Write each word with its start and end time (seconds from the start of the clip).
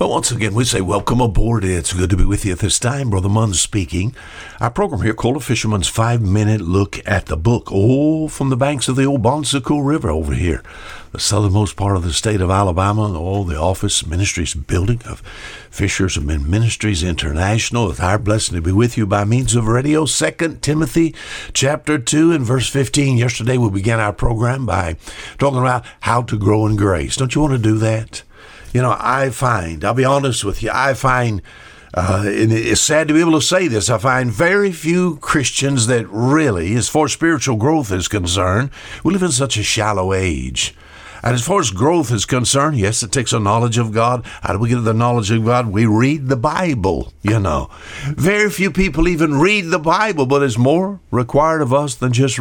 Well, 0.00 0.10
once 0.10 0.32
again, 0.32 0.54
we 0.54 0.64
say 0.64 0.80
welcome 0.80 1.20
aboard. 1.20 1.62
It's 1.62 1.92
good 1.92 2.10
to 2.10 2.16
be 2.16 2.24
with 2.24 2.44
you 2.44 2.50
at 2.50 2.58
this 2.58 2.80
time. 2.80 3.10
Brother 3.10 3.28
Munn 3.28 3.54
speaking. 3.54 4.12
Our 4.60 4.68
program 4.68 5.02
here 5.02 5.14
called 5.14 5.36
A 5.36 5.40
Fisherman's 5.40 5.86
Five 5.86 6.20
Minute 6.20 6.60
Look 6.60 7.00
at 7.06 7.26
the 7.26 7.36
Book. 7.36 7.68
Oh, 7.70 8.26
from 8.26 8.50
the 8.50 8.56
banks 8.56 8.88
of 8.88 8.96
the 8.96 9.04
old 9.04 9.22
Bon 9.22 9.44
Secour 9.44 9.84
River 9.84 10.10
over 10.10 10.34
here, 10.34 10.64
the 11.12 11.20
southernmost 11.20 11.76
part 11.76 11.96
of 11.96 12.02
the 12.02 12.12
state 12.12 12.40
of 12.40 12.50
Alabama. 12.50 13.16
Oh, 13.16 13.44
the 13.44 13.56
office 13.56 14.04
ministries 14.04 14.52
building 14.52 15.00
of 15.04 15.20
Fishermen 15.70 16.50
Ministries 16.50 17.04
International. 17.04 17.88
It's 17.88 18.00
our 18.00 18.18
blessing 18.18 18.56
to 18.56 18.62
be 18.62 18.72
with 18.72 18.98
you 18.98 19.06
by 19.06 19.24
means 19.24 19.54
of 19.54 19.68
radio. 19.68 20.06
Second 20.06 20.60
Timothy 20.60 21.14
chapter 21.52 22.00
2 22.00 22.32
and 22.32 22.44
verse 22.44 22.68
15. 22.68 23.16
Yesterday 23.16 23.58
we 23.58 23.70
began 23.70 24.00
our 24.00 24.12
program 24.12 24.66
by 24.66 24.96
talking 25.38 25.60
about 25.60 25.86
how 26.00 26.20
to 26.22 26.36
grow 26.36 26.66
in 26.66 26.74
grace. 26.74 27.14
Don't 27.14 27.36
you 27.36 27.42
want 27.42 27.52
to 27.52 27.58
do 27.60 27.78
that? 27.78 28.24
You 28.74 28.82
know, 28.82 28.96
I 28.98 29.30
find, 29.30 29.84
I'll 29.84 29.94
be 29.94 30.04
honest 30.04 30.44
with 30.44 30.60
you, 30.62 30.70
I 30.74 30.94
find, 30.94 31.40
uh, 31.94 32.24
and 32.26 32.52
it's 32.52 32.80
sad 32.80 33.06
to 33.06 33.14
be 33.14 33.20
able 33.20 33.38
to 33.38 33.40
say 33.40 33.68
this, 33.68 33.88
I 33.88 33.98
find 33.98 34.32
very 34.32 34.72
few 34.72 35.16
Christians 35.18 35.86
that 35.86 36.08
really, 36.08 36.74
as 36.74 36.88
far 36.88 37.04
as 37.04 37.12
spiritual 37.12 37.56
growth 37.56 37.92
is 37.92 38.08
concerned, 38.08 38.70
we 39.04 39.12
live 39.12 39.22
in 39.22 39.30
such 39.30 39.56
a 39.56 39.62
shallow 39.62 40.12
age. 40.12 40.74
And 41.24 41.32
as 41.32 41.42
far 41.42 41.58
as 41.58 41.70
growth 41.70 42.12
is 42.12 42.26
concerned, 42.26 42.76
yes, 42.76 43.02
it 43.02 43.10
takes 43.10 43.32
a 43.32 43.40
knowledge 43.40 43.78
of 43.78 43.92
God. 43.92 44.26
How 44.42 44.52
do 44.52 44.58
we 44.58 44.68
get 44.68 44.84
the 44.84 44.92
knowledge 44.92 45.30
of 45.30 45.46
God? 45.46 45.68
We 45.68 45.86
read 45.86 46.28
the 46.28 46.36
Bible, 46.36 47.14
you 47.22 47.40
know. 47.40 47.70
Very 48.08 48.50
few 48.50 48.70
people 48.70 49.08
even 49.08 49.40
read 49.40 49.70
the 49.70 49.78
Bible, 49.78 50.26
but 50.26 50.42
it's 50.42 50.58
more 50.58 51.00
required 51.10 51.62
of 51.62 51.72
us 51.72 51.94
than 51.94 52.12
just 52.12 52.38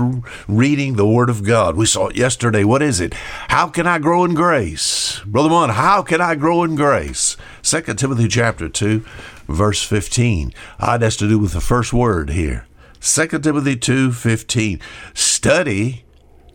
reading 0.50 0.98
the 0.98 1.08
Word 1.08 1.30
of 1.30 1.46
God. 1.46 1.78
We 1.78 1.86
saw 1.86 2.08
it 2.08 2.18
yesterday. 2.18 2.66
What 2.66 2.82
is 2.82 3.00
it? 3.00 3.14
How 3.14 3.70
can 3.70 3.88
I 3.88 4.00
grow 4.00 4.26
in 4.26 4.34
grace? 4.34 5.22
Brother 5.26 5.50
Munn, 5.50 5.70
how 5.70 6.02
can 6.02 6.20
I 6.20 6.36
grow 6.36 6.64
in 6.64 6.76
grace? 6.76 7.38
2 7.62 7.82
Timothy 7.94 8.28
chapter 8.28 8.68
2, 8.68 9.00
verse 9.48 9.82
15. 9.82 10.54
Ah, 10.82 10.98
that's 10.98 11.16
to 11.16 11.30
do 11.30 11.40
with 11.40 11.54
the 11.54 11.62
first 11.62 11.94
word 11.94 12.32
here. 12.32 12.68
2 13.00 13.28
Timothy 13.40 13.78
2, 13.78 14.12
15. 14.12 14.82
Study 15.14 16.04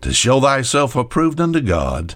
to 0.01 0.13
show 0.13 0.41
thyself 0.41 0.95
approved 0.97 1.41
unto 1.41 1.61
God, 1.61 2.15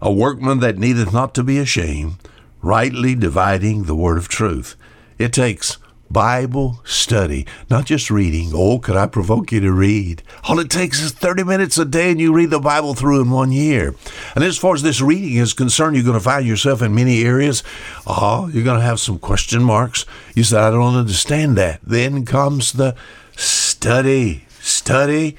a 0.00 0.12
workman 0.12 0.60
that 0.60 0.78
needeth 0.78 1.12
not 1.12 1.34
to 1.34 1.42
be 1.42 1.58
ashamed, 1.58 2.16
rightly 2.62 3.14
dividing 3.14 3.84
the 3.84 3.94
word 3.94 4.18
of 4.18 4.28
truth. 4.28 4.76
It 5.18 5.32
takes 5.32 5.78
Bible 6.10 6.80
study, 6.84 7.46
not 7.70 7.84
just 7.84 8.10
reading. 8.10 8.50
Oh, 8.52 8.80
could 8.80 8.96
I 8.96 9.06
provoke 9.06 9.52
you 9.52 9.60
to 9.60 9.72
read? 9.72 10.22
All 10.48 10.58
it 10.58 10.68
takes 10.68 11.00
is 11.00 11.12
30 11.12 11.44
minutes 11.44 11.78
a 11.78 11.84
day 11.84 12.10
and 12.10 12.20
you 12.20 12.32
read 12.32 12.50
the 12.50 12.58
Bible 12.58 12.94
through 12.94 13.22
in 13.22 13.30
one 13.30 13.52
year. 13.52 13.94
And 14.34 14.42
as 14.42 14.58
far 14.58 14.74
as 14.74 14.82
this 14.82 15.00
reading 15.00 15.36
is 15.36 15.52
concerned, 15.52 15.94
you're 15.94 16.04
going 16.04 16.18
to 16.18 16.20
find 16.20 16.46
yourself 16.46 16.82
in 16.82 16.94
many 16.94 17.22
areas. 17.22 17.62
Oh, 18.06 18.50
you're 18.52 18.64
going 18.64 18.80
to 18.80 18.84
have 18.84 18.98
some 18.98 19.20
question 19.20 19.62
marks. 19.62 20.04
You 20.34 20.42
said, 20.42 20.60
I 20.60 20.70
don't 20.70 20.96
understand 20.96 21.56
that. 21.58 21.80
Then 21.84 22.24
comes 22.24 22.72
the 22.72 22.96
study. 23.36 24.46
Study 24.60 25.36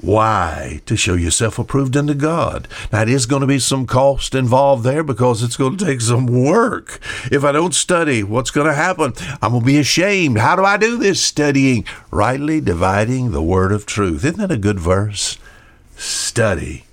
why? 0.00 0.80
To 0.86 0.96
show 0.96 1.14
yourself 1.14 1.58
approved 1.58 1.96
unto 1.96 2.14
God. 2.14 2.66
Now, 2.92 3.02
it 3.02 3.08
is 3.08 3.26
going 3.26 3.40
to 3.40 3.46
be 3.46 3.58
some 3.58 3.86
cost 3.86 4.34
involved 4.34 4.84
there 4.84 5.02
because 5.02 5.42
it's 5.42 5.56
going 5.56 5.76
to 5.76 5.84
take 5.84 6.00
some 6.00 6.26
work. 6.26 7.00
If 7.30 7.44
I 7.44 7.52
don't 7.52 7.74
study, 7.74 8.22
what's 8.22 8.50
going 8.50 8.66
to 8.66 8.74
happen? 8.74 9.12
I'm 9.42 9.52
going 9.52 9.62
to 9.62 9.66
be 9.66 9.78
ashamed. 9.78 10.38
How 10.38 10.56
do 10.56 10.64
I 10.64 10.76
do 10.76 10.96
this 10.96 11.22
studying? 11.22 11.84
Rightly 12.10 12.60
dividing 12.60 13.32
the 13.32 13.42
word 13.42 13.72
of 13.72 13.84
truth. 13.84 14.24
Isn't 14.24 14.38
that 14.38 14.50
a 14.50 14.56
good 14.56 14.80
verse? 14.80 15.36
Study, 15.96 16.84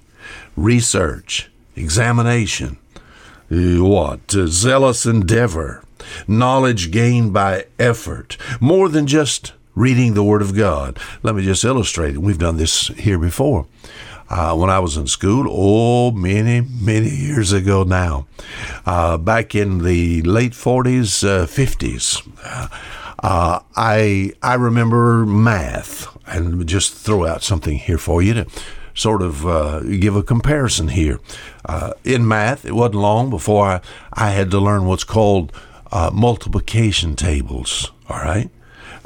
research, 0.56 1.50
examination. 1.76 2.78
What? 3.50 4.30
Zealous 4.32 5.06
endeavor, 5.06 5.82
knowledge 6.28 6.92
gained 6.92 7.32
by 7.32 7.68
effort, 7.80 8.36
more 8.60 8.90
than 8.90 9.08
just 9.08 9.54
reading 9.78 10.16
the 10.16 10.24
Word 10.24 10.42
of 10.42 10.56
God. 10.56 10.98
Let 11.22 11.36
me 11.36 11.44
just 11.44 11.64
illustrate 11.64 12.16
it. 12.16 12.18
We've 12.18 12.40
done 12.40 12.58
this 12.58 12.88
here 12.88 13.20
before. 13.20 13.68
Uh, 14.28 14.56
when 14.56 14.72
I 14.72 14.80
was 14.80 14.98
in 14.98 15.06
school, 15.06 15.46
oh, 15.48 16.12
many, 16.12 16.62
many 16.62 17.10
years 17.10 17.54
ago 17.54 17.84
now, 17.84 18.28
uh, 18.86 19.18
back 19.18 19.54
in 19.54 19.84
the 19.84 20.24
late 20.24 20.52
40s, 20.52 21.24
uh, 21.24 21.46
50s, 21.46 22.28
uh, 23.20 23.60
I, 23.76 24.34
I 24.42 24.56
remember 24.56 25.26
math, 25.26 26.08
and 26.28 26.68
just 26.68 26.94
throw 26.96 27.26
out 27.26 27.44
something 27.44 27.78
here 27.78 28.00
for 28.00 28.22
you 28.22 28.34
to 28.34 28.48
sort 28.96 29.22
of 29.22 29.46
uh, 29.46 29.82
give 29.82 30.16
a 30.16 30.24
comparison 30.24 30.90
here. 30.90 31.20
Uh, 31.64 31.94
in 32.04 32.28
math, 32.28 32.66
it 32.66 32.74
wasn't 32.74 32.96
long 32.96 33.30
before 33.30 33.68
I, 33.68 33.82
I 34.12 34.32
had 34.32 34.50
to 34.52 34.60
learn 34.60 34.88
what's 34.88 35.04
called 35.04 35.54
multiplication 36.12 37.16
tables, 37.16 37.92
all 38.10 38.18
right? 38.18 38.50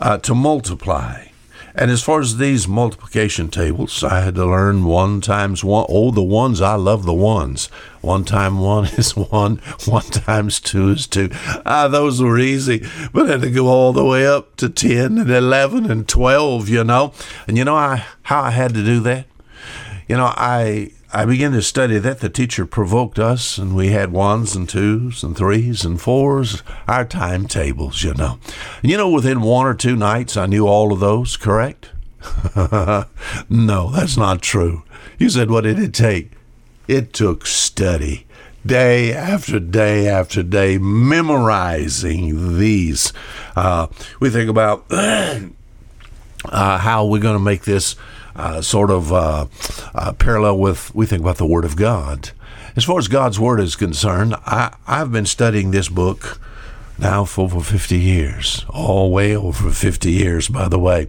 Uh, 0.01 0.17
to 0.19 0.35
multiply. 0.35 1.27
And 1.73 1.89
as 1.89 2.03
far 2.03 2.19
as 2.19 2.37
these 2.37 2.67
multiplication 2.67 3.47
tables, 3.47 4.03
I 4.03 4.21
had 4.21 4.35
to 4.35 4.45
learn 4.45 4.83
one 4.83 5.21
times 5.21 5.63
one. 5.63 5.85
Oh, 5.87 6.11
the 6.11 6.21
ones, 6.21 6.59
I 6.59 6.75
love 6.75 7.05
the 7.05 7.13
ones. 7.13 7.67
One 8.01 8.25
time 8.25 8.59
one 8.59 8.85
is 8.97 9.15
one, 9.15 9.57
one 9.85 10.03
times 10.03 10.59
two 10.59 10.89
is 10.89 11.07
two. 11.07 11.29
Ah, 11.65 11.87
those 11.87 12.21
were 12.21 12.37
easy. 12.39 12.85
But 13.13 13.27
I 13.27 13.31
had 13.31 13.41
to 13.41 13.51
go 13.51 13.67
all 13.67 13.93
the 13.93 14.03
way 14.03 14.27
up 14.27 14.57
to 14.57 14.67
10 14.67 15.17
and 15.17 15.31
11 15.31 15.89
and 15.89 16.07
12, 16.09 16.67
you 16.67 16.83
know. 16.83 17.13
And 17.47 17.57
you 17.57 17.63
know 17.63 17.75
I, 17.75 18.05
how 18.23 18.41
I 18.41 18.51
had 18.51 18.73
to 18.73 18.83
do 18.83 18.99
that? 19.01 19.27
You 20.09 20.17
know, 20.17 20.33
I 20.35 20.91
I 21.13 21.25
began 21.25 21.51
to 21.51 21.61
study 21.61 21.97
that. 21.99 22.19
The 22.19 22.29
teacher 22.29 22.65
provoked 22.65 23.19
us, 23.19 23.57
and 23.57 23.75
we 23.75 23.89
had 23.89 24.13
ones 24.13 24.55
and 24.55 24.67
twos 24.67 25.23
and 25.23 25.35
threes 25.35 25.83
and 25.83 25.99
fours, 26.01 26.63
our 26.87 27.03
timetables, 27.03 28.01
you 28.03 28.13
know. 28.13 28.39
You 28.81 28.95
know, 28.95 29.09
within 29.09 29.41
one 29.41 29.65
or 29.65 29.73
two 29.73 29.97
nights, 29.97 30.37
I 30.37 30.45
knew 30.45 30.67
all 30.67 30.93
of 30.93 31.01
those, 31.01 31.35
correct? 31.35 31.89
no, 33.49 33.91
that's 33.91 34.15
not 34.15 34.41
true. 34.41 34.83
You 35.17 35.29
said, 35.29 35.51
what 35.51 35.65
did 35.65 35.79
it 35.79 35.93
take? 35.93 36.31
It 36.87 37.11
took 37.11 37.45
study. 37.45 38.25
Day 38.65 39.11
after 39.11 39.59
day 39.59 40.07
after 40.07 40.43
day, 40.43 40.77
memorizing 40.77 42.57
these. 42.57 43.11
Uh, 43.55 43.87
we 44.19 44.29
think 44.29 44.49
about 44.49 44.85
uh, 46.45 46.77
how 46.77 47.05
we're 47.05 47.21
going 47.21 47.37
to 47.37 47.43
make 47.43 47.63
this 47.63 47.95
uh, 48.35 48.61
sort 48.61 48.89
of 48.89 49.11
uh, 49.11 49.45
uh, 49.93 50.13
parallel 50.13 50.57
with 50.57 50.93
we 50.95 51.05
think 51.05 51.21
about 51.21 51.37
the 51.37 51.45
Word 51.45 51.65
of 51.65 51.75
God. 51.75 52.31
As 52.75 52.85
far 52.85 52.97
as 52.97 53.07
God's 53.07 53.39
Word 53.39 53.59
is 53.59 53.75
concerned, 53.75 54.35
I, 54.45 54.75
I've 54.87 55.11
been 55.11 55.25
studying 55.25 55.71
this 55.71 55.89
book 55.89 56.39
now 56.97 57.25
for 57.25 57.41
over 57.45 57.61
50 57.61 57.97
years, 57.97 58.65
all 58.69 59.11
way 59.11 59.35
over 59.35 59.71
50 59.71 60.11
years, 60.11 60.47
by 60.47 60.67
the 60.67 60.79
way. 60.79 61.07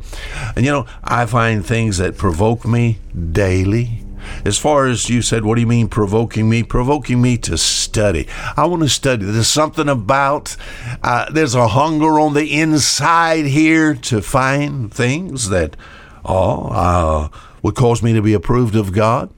And 0.56 0.64
you 0.64 0.72
know, 0.72 0.86
I 1.04 1.26
find 1.26 1.64
things 1.64 1.98
that 1.98 2.16
provoke 2.16 2.66
me 2.66 2.98
daily. 3.30 4.01
As 4.44 4.58
far 4.58 4.86
as 4.86 5.08
you 5.08 5.22
said, 5.22 5.44
what 5.44 5.56
do 5.56 5.60
you 5.60 5.66
mean 5.66 5.88
provoking 5.88 6.48
me? 6.48 6.62
Provoking 6.62 7.20
me 7.20 7.36
to 7.38 7.56
study. 7.58 8.26
I 8.56 8.66
want 8.66 8.82
to 8.82 8.88
study. 8.88 9.24
There's 9.24 9.48
something 9.48 9.88
about, 9.88 10.56
uh, 11.02 11.30
there's 11.30 11.54
a 11.54 11.68
hunger 11.68 12.18
on 12.18 12.34
the 12.34 12.60
inside 12.60 13.46
here 13.46 13.94
to 13.94 14.22
find 14.22 14.92
things 14.92 15.48
that 15.48 15.76
or 16.24 16.70
uh, 16.72 17.28
would 17.62 17.74
cause 17.74 18.02
me 18.02 18.12
to 18.12 18.22
be 18.22 18.34
approved 18.34 18.76
of 18.76 18.92
God. 18.92 19.30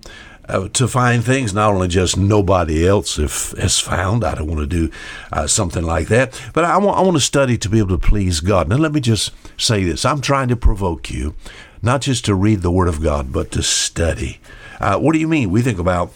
Uh, 0.47 0.69
to 0.69 0.87
find 0.87 1.25
things 1.25 1.55
not 1.55 1.73
only 1.73 1.89
just 1.89 2.19
nobody 2.19 2.87
else 2.87 3.19
if 3.19 3.53
has 3.53 3.81
found. 3.81 4.23
I 4.23 4.35
don't 4.35 4.47
want 4.47 4.61
to 4.61 4.67
do 4.67 4.91
uh, 5.33 5.47
something 5.47 5.83
like 5.83 6.09
that, 6.09 6.39
but 6.53 6.67
I 6.67 6.77
want 6.77 6.99
I 6.99 7.01
want 7.01 7.17
to 7.17 7.23
study 7.23 7.57
to 7.57 7.69
be 7.71 7.79
able 7.79 7.97
to 7.97 7.99
please 7.99 8.41
God. 8.41 8.69
Now 8.69 8.77
let 8.77 8.93
me 8.93 9.01
just 9.01 9.33
say 9.57 9.85
this: 9.85 10.05
I'm 10.05 10.21
trying 10.21 10.49
to 10.49 10.57
provoke 10.57 11.11
you, 11.11 11.35
not 11.81 12.03
just 12.03 12.27
to 12.27 12.35
read 12.35 12.61
the 12.61 12.71
Word 12.71 12.89
of 12.89 13.03
God, 13.03 13.33
but 13.33 13.53
to 13.53 13.63
study. 13.63 14.39
Uh, 14.81 14.99
what 14.99 15.13
do 15.13 15.19
you 15.19 15.29
mean? 15.29 15.51
We 15.51 15.63
think 15.63 15.79
about 15.79 16.13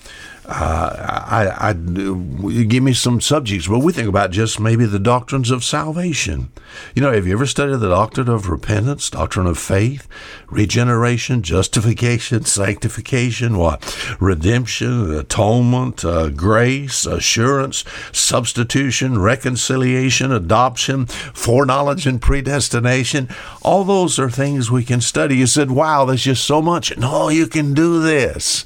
I, 0.50 1.70
I, 1.70 1.72
give 1.75 2.82
me 2.82 2.94
some 2.94 3.20
subjects. 3.20 3.69
Well, 3.69 3.82
we 3.82 3.92
think 3.92 4.09
about 4.09 4.31
just 4.31 4.59
maybe 4.59 4.86
the 4.86 4.98
doctrines 4.98 5.50
of 5.50 5.62
salvation. 5.62 6.50
You 6.95 7.03
know, 7.03 7.12
have 7.12 7.27
you 7.27 7.34
ever 7.34 7.45
studied 7.45 7.80
the 7.80 7.91
doctrine 7.91 8.30
of 8.30 8.48
repentance, 8.48 9.10
doctrine 9.10 9.47
of 9.47 9.59
faith, 9.59 10.09
regeneration, 10.48 11.42
justification, 11.42 12.45
sanctification, 12.47 13.59
what? 13.59 14.16
Redemption, 14.21 15.15
atonement, 15.15 16.03
uh, 16.03 16.30
grace, 16.30 17.04
assurance, 17.04 17.84
substitution, 18.12 19.18
reconciliation, 19.18 20.33
adoption, 20.33 21.06
foreknowledge, 21.06 22.06
and 22.06 22.22
predestination. 22.22 23.28
All 23.62 23.84
those 23.84 24.18
are 24.18 24.30
things 24.30 24.71
we 24.71 24.84
can 24.84 25.03
study. 25.03 25.36
You 25.36 25.47
said, 25.47 25.71
wow, 25.71 26.06
there's 26.06 26.24
just 26.24 26.44
so 26.44 26.62
much. 26.62 26.97
No, 26.97 27.28
you 27.28 27.47
can 27.47 27.74
do 27.74 28.01
this. 28.03 28.65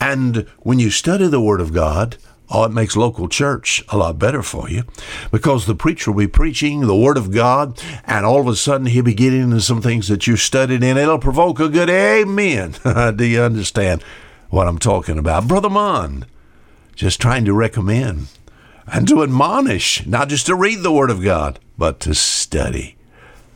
And 0.00 0.46
when 0.60 0.78
you 0.78 0.90
study 0.90 1.26
the 1.26 1.40
Word 1.40 1.60
of 1.60 1.72
God, 1.72 2.16
oh, 2.50 2.64
it 2.64 2.72
makes 2.72 2.96
local 2.96 3.28
church 3.28 3.82
a 3.88 3.96
lot 3.96 4.18
better 4.18 4.42
for 4.42 4.68
you 4.68 4.84
because 5.30 5.66
the 5.66 5.74
preacher 5.74 6.10
will 6.10 6.18
be 6.18 6.28
preaching 6.28 6.80
the 6.80 6.96
Word 6.96 7.16
of 7.16 7.32
God, 7.32 7.82
and 8.04 8.26
all 8.26 8.40
of 8.40 8.46
a 8.46 8.56
sudden 8.56 8.86
he'll 8.86 9.04
be 9.04 9.14
getting 9.14 9.42
into 9.42 9.60
some 9.60 9.82
things 9.82 10.08
that 10.08 10.26
you 10.26 10.36
studied 10.36 10.82
in. 10.82 10.96
It'll 10.96 11.18
provoke 11.18 11.60
a 11.60 11.68
good 11.68 11.90
amen. 11.90 12.74
Do 13.16 13.24
you 13.24 13.42
understand 13.42 14.02
what 14.50 14.68
I'm 14.68 14.78
talking 14.78 15.18
about? 15.18 15.48
Brother 15.48 15.70
Munn, 15.70 16.26
just 16.94 17.20
trying 17.20 17.44
to 17.46 17.54
recommend 17.54 18.28
and 18.86 19.08
to 19.08 19.22
admonish, 19.22 20.06
not 20.06 20.28
just 20.28 20.46
to 20.46 20.54
read 20.54 20.82
the 20.82 20.92
Word 20.92 21.10
of 21.10 21.22
God, 21.22 21.58
but 21.78 22.00
to 22.00 22.14
study. 22.14 22.96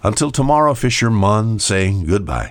Until 0.02 0.30
tomorrow, 0.30 0.74
Fisher 0.74 1.06
fisherman, 1.06 1.58
saying 1.58 2.06
goodbye. 2.06 2.44